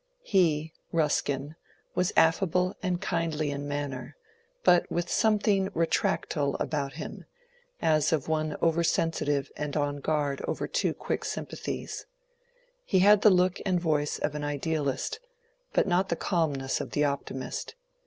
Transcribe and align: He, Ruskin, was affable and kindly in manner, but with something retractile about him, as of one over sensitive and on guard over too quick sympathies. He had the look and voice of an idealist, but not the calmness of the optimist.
He, 0.23 0.73
Ruskin, 0.91 1.55
was 1.93 2.11
affable 2.17 2.75
and 2.81 2.99
kindly 2.99 3.51
in 3.51 3.67
manner, 3.67 4.15
but 4.63 4.91
with 4.91 5.11
something 5.11 5.69
retractile 5.75 6.55
about 6.59 6.93
him, 6.93 7.25
as 7.83 8.11
of 8.11 8.27
one 8.27 8.57
over 8.63 8.83
sensitive 8.83 9.51
and 9.55 9.77
on 9.77 9.97
guard 9.97 10.41
over 10.47 10.67
too 10.67 10.95
quick 10.95 11.23
sympathies. 11.23 12.07
He 12.83 12.97
had 13.01 13.21
the 13.21 13.29
look 13.29 13.61
and 13.63 13.79
voice 13.79 14.17
of 14.17 14.33
an 14.33 14.43
idealist, 14.43 15.19
but 15.71 15.85
not 15.85 16.09
the 16.09 16.15
calmness 16.15 16.81
of 16.81 16.93
the 16.93 17.03
optimist. 17.03 17.75